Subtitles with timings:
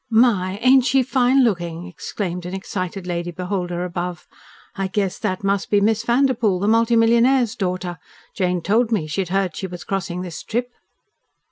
[0.09, 4.25] "My, ain't she fine looking!" exclaimed an excited lady beholder above.
[4.73, 7.99] "I guess that must be Miss Vanderpoel, the multi millionaire's daughter.
[8.33, 10.71] Jane told me she'd heard she was crossing this trip."